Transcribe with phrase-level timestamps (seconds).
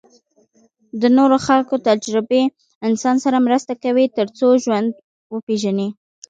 [1.01, 2.43] د نورو خلکو تجربې
[2.87, 4.89] انسان سره مرسته کوي تر څو ژوند
[5.33, 5.89] وپېژني.